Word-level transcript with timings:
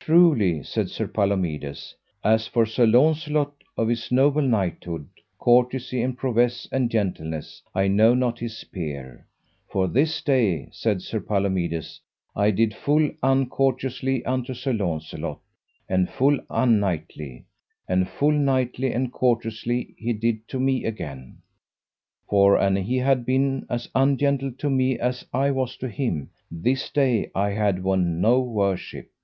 Truly, 0.00 0.64
said 0.64 0.90
Sir 0.90 1.06
Palomides, 1.06 1.94
as 2.24 2.48
for 2.48 2.66
Sir 2.66 2.84
Launcelot, 2.84 3.54
of 3.76 3.86
his 3.86 4.10
noble 4.10 4.42
knighthood, 4.42 5.06
courtesy, 5.40 6.02
and 6.02 6.18
prowess, 6.18 6.68
and 6.72 6.90
gentleness, 6.90 7.62
I 7.72 7.86
know 7.86 8.12
not 8.14 8.40
his 8.40 8.64
peer; 8.64 9.24
for 9.70 9.86
this 9.86 10.20
day, 10.20 10.68
said 10.72 11.00
Sir 11.00 11.20
Palomides, 11.20 12.00
I 12.34 12.50
did 12.50 12.74
full 12.74 13.08
uncourteously 13.22 14.24
unto 14.24 14.52
Sir 14.52 14.72
Launcelot, 14.72 15.38
and 15.88 16.10
full 16.10 16.40
unknightly, 16.50 17.44
and 17.88 18.08
full 18.08 18.32
knightly 18.32 18.92
and 18.92 19.12
courteously 19.12 19.94
he 19.96 20.12
did 20.12 20.48
to 20.48 20.58
me 20.58 20.84
again; 20.84 21.36
for 22.28 22.56
an 22.58 22.74
he 22.74 22.96
had 22.96 23.24
been 23.24 23.64
as 23.70 23.88
ungentle 23.94 24.50
to 24.58 24.68
me 24.68 24.98
as 24.98 25.24
I 25.32 25.52
was 25.52 25.76
to 25.76 25.88
him, 25.88 26.30
this 26.50 26.90
day 26.90 27.30
I 27.32 27.50
had 27.50 27.84
won 27.84 28.20
no 28.20 28.40
worship. 28.40 29.08